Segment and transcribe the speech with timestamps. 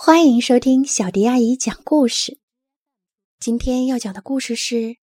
[0.00, 2.38] 欢迎收听小迪阿姨讲故事。
[3.40, 4.76] 今天要讲的故事是《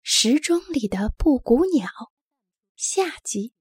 [0.00, 1.88] 时钟里的布谷鸟》
[2.76, 3.52] 下集。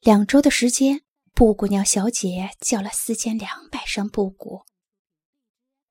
[0.00, 1.02] 两周的时间，
[1.34, 4.62] 布谷鸟小姐叫了四千两百声布谷。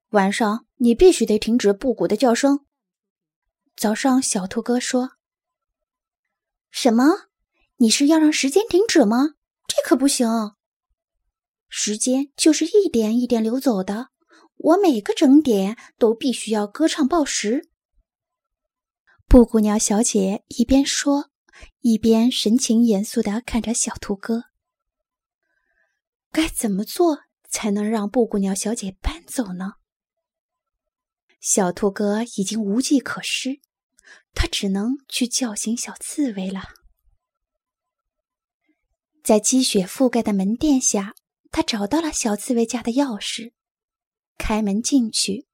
[0.10, 2.66] 晚上你必须得停止布谷的叫声。
[3.76, 5.12] 早上，小兔哥说
[6.72, 7.28] ：“什么？
[7.76, 9.36] 你是要让时间停止吗？
[9.68, 10.28] 这可不行。”
[11.74, 14.10] 时间就是一点一点流走的，
[14.58, 17.70] 我每个整点都必须要歌唱报时。
[19.26, 21.32] 布谷鸟小姐一边说，
[21.80, 24.44] 一边神情严肃的看着小兔哥。
[26.30, 29.76] 该怎么做才能让布谷鸟小姐搬走呢？
[31.40, 33.62] 小兔哥已经无计可施，
[34.34, 36.64] 他只能去叫醒小刺猬了。
[39.24, 41.16] 在积雪覆盖的门殿下。
[41.52, 43.52] 他找到了小刺猬家的钥匙，
[44.38, 45.48] 开门进去。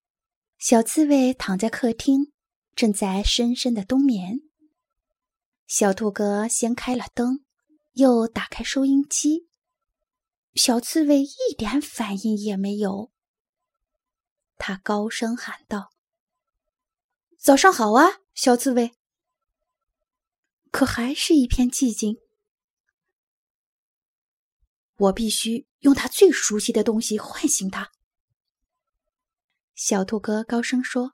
[0.60, 2.32] 小刺猬躺在客厅，
[2.76, 4.42] 正在深深的冬眠。
[5.66, 7.44] 小兔哥先开了灯，
[7.94, 9.48] 又打开收音机。
[10.56, 13.12] 小刺猬一点反应也没有。
[14.58, 15.92] 他高声喊道
[17.38, 18.94] ：“早上好啊，小刺猬！”
[20.72, 22.18] 可还是一片寂静。
[24.98, 27.92] 我必须用他最熟悉的东西唤醒他。
[29.76, 31.14] 小兔哥高声说：“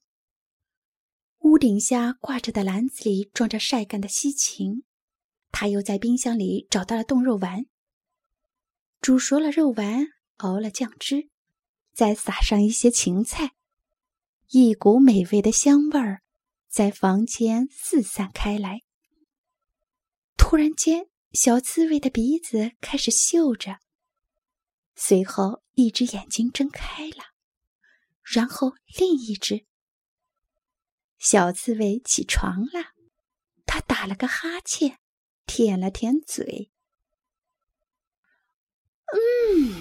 [1.39, 4.83] 屋顶下挂着的篮子里装着晒干的西芹，
[5.51, 7.65] 他又在冰箱里找到了冻肉丸。
[9.01, 11.29] 煮熟了肉丸，熬了酱汁，
[11.93, 13.51] 再撒上一些芹菜，
[14.51, 16.21] 一股美味的香味儿
[16.69, 18.79] 在房间四散开来。
[20.37, 23.79] 突然间。”小刺猬的鼻子开始嗅着，
[24.95, 27.33] 随后一只眼睛睁开了，
[28.21, 29.65] 然后另一只。
[31.17, 32.93] 小刺猬起床了，
[33.65, 34.99] 它打了个哈欠，
[35.47, 36.71] 舔了舔嘴。
[39.07, 39.73] 嗯，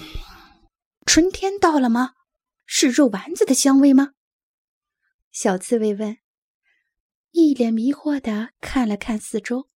[1.04, 2.14] 春天到了吗？
[2.64, 4.14] 是肉丸子的香味吗？
[5.30, 6.16] 小刺猬问，
[7.32, 9.68] 一脸迷惑的看了看四周。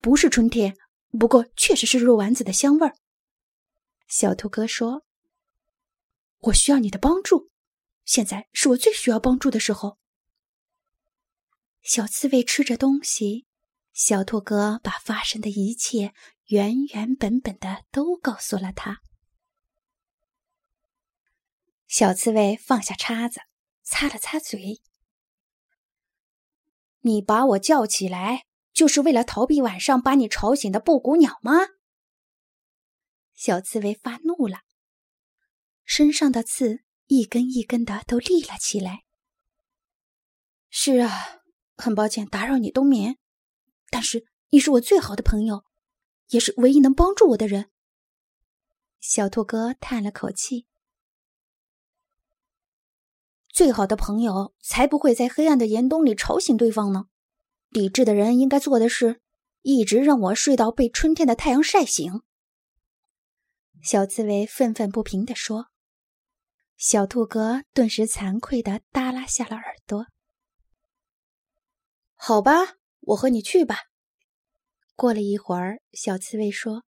[0.00, 0.76] 不是春天，
[1.18, 2.96] 不过确实是肉丸子的香味儿。
[4.08, 5.04] 小兔哥说
[6.40, 7.50] ：“我需要你的帮助，
[8.06, 9.98] 现在是我最需要帮助的时候。”
[11.82, 13.46] 小刺猬吃着东西，
[13.92, 16.14] 小兔哥把发生的一切
[16.46, 19.02] 原原本本的都告诉了他。
[21.86, 23.40] 小刺猬放下叉子，
[23.82, 24.80] 擦了擦嘴
[27.00, 28.46] ：“你把我叫起来。”
[28.80, 31.52] 就是为了逃避晚上把你吵醒的布谷鸟吗？
[33.34, 34.60] 小刺猬发怒了，
[35.84, 39.04] 身上的刺一根一根的都立了起来。
[40.70, 41.42] 是啊，
[41.76, 43.18] 很抱歉打扰你冬眠，
[43.90, 45.66] 但是你是我最好的朋友，
[46.28, 47.70] 也是唯一能帮助我的人。
[48.98, 50.64] 小兔哥叹了口气
[53.52, 57.08] ：“最好的朋友才不会在黑暗的严冬里吵醒对方呢。”
[57.70, 59.20] 理智的人应该做的是，
[59.62, 62.22] 一直让我睡到被春天的太阳晒醒。”
[63.82, 65.68] 小刺猬愤愤不平地说。
[66.76, 70.06] 小兔哥顿时惭愧地耷拉下了耳朵。
[72.16, 73.76] “好吧，我和你去吧。”
[74.96, 76.84] 过了一会儿，小刺猬说：“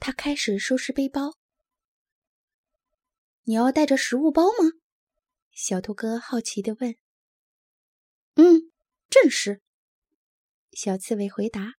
[0.00, 1.34] 他开始收拾背包。
[3.44, 4.72] 你要带着食物包吗？”
[5.52, 6.96] 小兔哥好奇地问。
[8.36, 8.71] “嗯。”
[9.12, 9.60] 正是，
[10.72, 11.74] 小刺猬回答。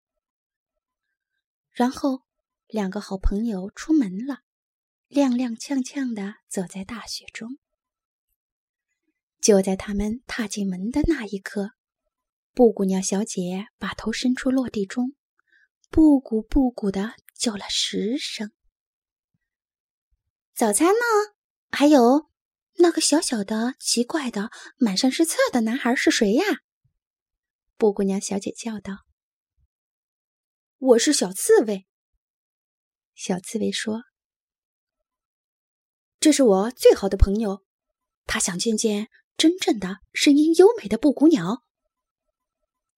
[1.71, 2.21] 然后，
[2.67, 4.41] 两个好朋友出门了，
[5.09, 7.57] 踉踉跄跄的走在大雪中。
[9.41, 11.71] 就在他们踏进门的那一刻，
[12.53, 15.15] 布谷鸟小姐把头伸出落地中，
[15.89, 18.51] 布谷布谷的叫了十声。
[20.53, 21.33] 早餐呢？
[21.71, 22.29] 还有
[22.75, 26.45] 那个小小的、奇怪的、满身是刺的男孩是谁呀？
[27.75, 29.05] 布谷鸟小姐叫道
[30.77, 31.85] ：“我是小刺猬。”
[33.13, 34.03] 小刺猬说
[36.19, 37.65] ：“这是我最好的朋友，
[38.25, 41.65] 他想见见真正的声音优美的布谷鸟。”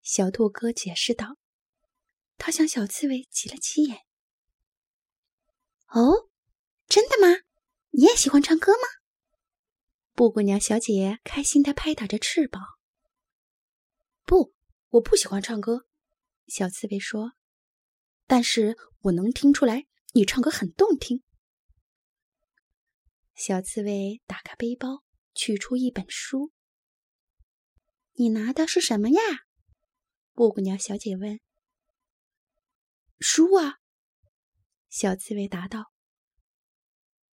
[0.02, 1.36] 小兔哥解释道
[2.38, 4.02] ：“他向小刺猬挤了挤眼。
[5.90, 6.28] ”“哦，
[6.86, 7.42] 真的吗？
[7.90, 8.86] 你也喜欢唱歌吗？”
[10.14, 12.62] 布谷鸟小姐开心的拍打着翅膀。
[14.24, 14.54] “不。”
[14.96, 15.86] 我不喜欢唱歌，
[16.46, 17.32] 小刺猬说
[18.26, 21.22] ：“但是我能听出来你唱歌很动听，
[23.34, 25.04] 小刺猬打开背包，
[25.34, 26.50] 取出一本书。
[28.12, 29.20] 你拿的是什么呀？
[30.32, 31.40] 布谷鸟小姐问。
[33.18, 33.80] 书啊，
[34.88, 35.92] 小刺猬答道。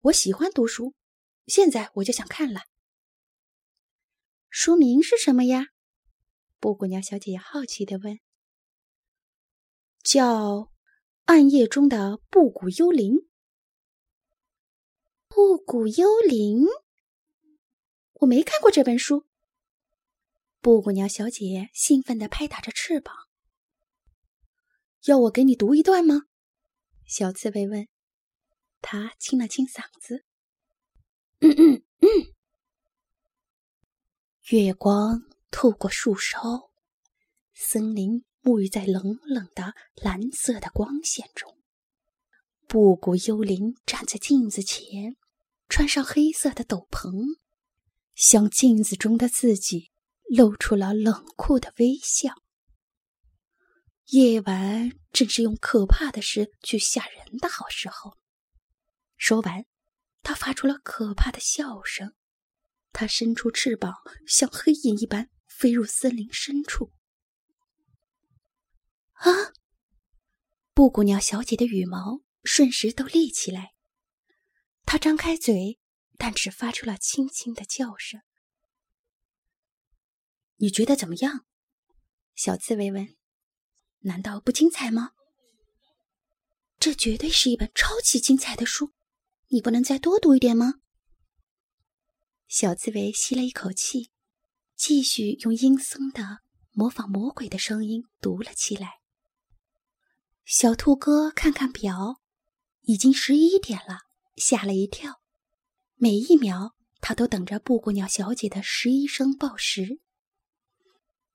[0.01, 0.97] 我喜欢读书，
[1.47, 2.63] 现在我就想看了。
[4.51, 5.67] 书名是什么呀？
[6.63, 8.21] 布谷鸟小姐好奇的问。
[10.05, 10.55] 叫
[11.25, 13.15] 《暗夜中的布谷幽灵》。
[15.27, 16.67] 布谷幽灵？
[18.13, 19.27] 我没看过这本书。
[20.61, 23.13] 布谷鸟小姐兴奋的拍打着翅膀。
[25.07, 26.27] 要我给你读一段吗？
[27.05, 27.89] 小刺猬问。
[28.81, 30.25] 他清了清嗓子。
[31.43, 32.33] 嗯嗯嗯。
[34.51, 36.73] 月光透过树梢，
[37.55, 41.57] 森林沐浴在冷冷的蓝色的光线中。
[42.67, 45.17] 布谷幽灵站在镜子前，
[45.69, 47.39] 穿上黑色的斗篷，
[48.15, 49.93] 向镜子中的自己
[50.35, 52.31] 露出了冷酷的微笑。
[54.07, 58.17] 夜晚正是用可怕的事去吓人的好时候。
[59.17, 59.65] 说完，
[60.23, 62.15] 他发出了可怕的笑声。
[62.91, 63.95] 他伸出翅膀，
[64.27, 66.93] 像黑影一般飞入森林深处。
[69.13, 69.53] 啊！
[70.75, 73.75] 布谷鸟小姐的羽毛瞬时都立起来。
[74.85, 75.79] 她张开嘴，
[76.17, 78.23] 但只发出了轻轻的叫声。
[80.57, 81.47] 你觉得怎么样？
[82.35, 83.17] 小刺猬问。
[84.01, 85.13] 难道不精彩吗？
[86.81, 88.93] 这绝对是一本超级精彩的书。
[89.49, 90.81] 你不能再多读一点吗？
[92.49, 94.12] 小刺猬吸了一口气，
[94.85, 96.41] 继续用阴森的、
[96.73, 98.95] 模仿魔鬼的声音读了起来。
[100.45, 102.17] 小兔哥看看表，
[102.81, 104.01] 已经十一点了，
[104.35, 105.21] 吓了一跳。
[105.95, 110.01] 每一秒，他都等着布谷鸟小姐的十一声报时，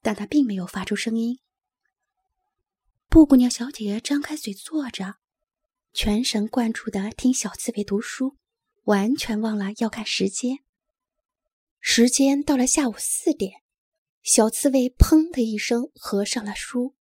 [0.02, 1.40] 但他并没有发出声音。
[3.08, 5.16] 布谷鸟小姐张开嘴坐着。
[5.94, 8.36] 全神贯注的听小刺猬读书，
[8.84, 10.58] 完全忘了要看时间。
[11.90, 13.64] 时间到了下午四点，
[14.22, 16.98] 小刺猬砰的一声合上了书。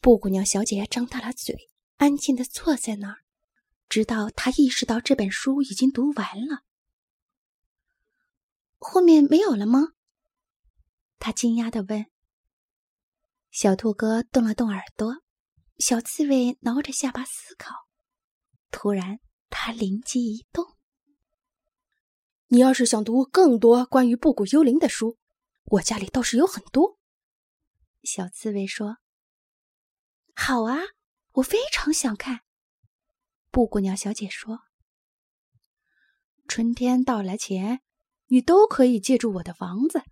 [0.00, 1.54] 布谷鸟小姐张大了嘴，
[1.96, 3.18] 安静的坐在那儿，
[3.86, 6.64] 直到她意识到这本书已经读完了。
[8.78, 9.92] 后面没有了吗？
[11.18, 12.06] 她惊讶的问。
[13.50, 15.22] 小兔哥动了动耳朵。
[15.78, 17.74] 小刺猬挠着下巴思考，
[18.70, 19.20] 突然
[19.50, 20.64] 他灵机一动
[22.48, 25.18] ：“你要是想读更多关于布谷幽灵的书，
[25.64, 26.98] 我家里倒是有很多。”
[28.04, 28.98] 小刺猬说
[30.34, 30.78] ：“好啊，
[31.32, 32.42] 我非常想看。”
[33.50, 34.60] 布谷鸟小姐说
[36.46, 37.80] ：“春天到来前，
[38.26, 40.02] 你都可以借住我的房子。”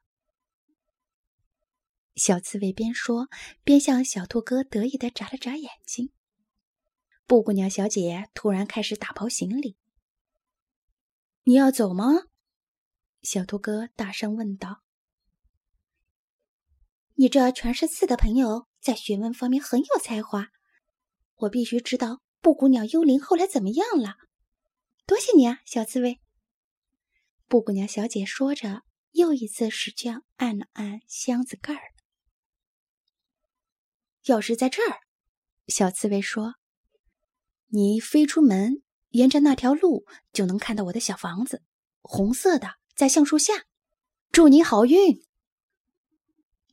[2.17, 3.29] 小刺猬边说
[3.63, 6.13] 边向小兔哥得意的眨了眨眼睛。
[7.27, 9.77] 布谷鸟小姐突然开始打包行李。
[11.44, 12.25] “你要走吗？”
[13.23, 14.82] 小兔哥大声问道。
[17.17, 20.49] “你这全是刺的朋友在学问方面很有才华，
[21.37, 24.17] 我必须知道布谷鸟幽灵后来怎么样了。
[25.06, 26.20] 多谢你啊，小刺猬。”
[27.49, 31.92] 布谷鸟小姐说着，又一次使劲按了按箱子盖儿。
[34.25, 35.00] 钥匙在这儿，
[35.69, 36.54] 小刺猬说
[37.69, 38.83] ：“你飞出门，
[39.14, 41.62] 沿着那条路就能看到我的小房子，
[42.02, 43.64] 红色的，在橡树下。
[44.33, 45.23] 祝你好运。”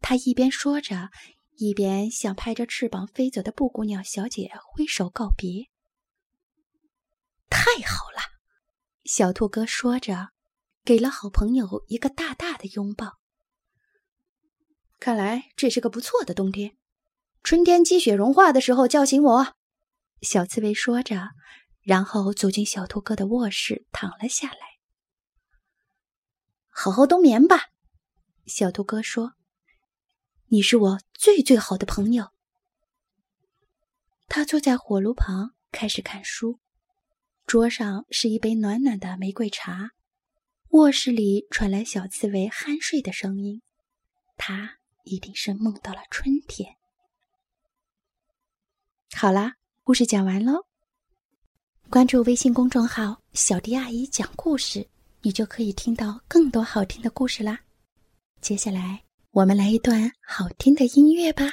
[0.01, 1.12] 他一边说着，
[1.57, 5.67] 一边向拍着翅膀飞走的布谷鸟小姐挥手告别。
[7.48, 8.19] 太好了，
[9.03, 10.29] 小兔哥说着，
[10.83, 13.19] 给了好朋友一个大大的拥抱。
[15.00, 16.75] 看来这是个不错的冬天。
[17.43, 19.55] 春天积雪融化的时候叫醒我，
[20.24, 21.29] 小刺猬说着，
[21.83, 24.77] 然后走进小兔哥的卧室，躺了下来。
[26.69, 27.71] 好好冬眠吧，
[28.45, 29.33] 小兔哥说
[30.47, 32.31] ：“你是我最最好的朋友。”
[34.27, 36.59] 他坐在火炉旁开始看书，
[37.45, 39.91] 桌上是一杯暖暖的玫瑰茶，
[40.69, 43.61] 卧室里传来小刺猬酣睡的声音，
[44.38, 46.77] 他一定是梦到了春天。
[49.13, 50.71] 好啦，故事讲完喽。
[51.91, 54.88] 关注微信公众号“小迪阿姨讲故事”，
[55.21, 57.60] 你就可以听到更多好听的故事啦。
[58.39, 61.51] 接下来，我们来一段好听的音乐吧。